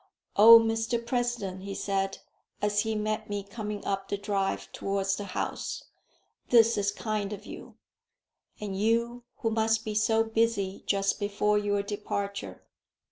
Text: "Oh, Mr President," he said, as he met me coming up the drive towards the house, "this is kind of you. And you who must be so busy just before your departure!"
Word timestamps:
"Oh, 0.35 0.59
Mr 0.59 1.05
President," 1.05 1.61
he 1.61 1.75
said, 1.75 2.17
as 2.59 2.79
he 2.79 2.95
met 2.95 3.29
me 3.29 3.43
coming 3.43 3.85
up 3.85 4.09
the 4.09 4.17
drive 4.17 4.71
towards 4.71 5.15
the 5.15 5.25
house, 5.25 5.83
"this 6.49 6.75
is 6.75 6.89
kind 6.91 7.31
of 7.31 7.45
you. 7.45 7.75
And 8.59 8.75
you 8.75 9.25
who 9.41 9.51
must 9.51 9.85
be 9.85 9.93
so 9.93 10.23
busy 10.23 10.81
just 10.87 11.19
before 11.19 11.59
your 11.59 11.83
departure!" 11.83 12.63